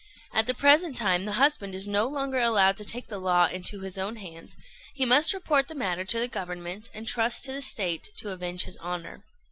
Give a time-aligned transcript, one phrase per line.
[0.33, 3.81] At the present time the husband is no longer allowed to take the law into
[3.81, 4.55] his own hands:
[4.95, 8.63] he must report the matter to the Government, and trust to the State to avenge
[8.63, 9.23] his honour.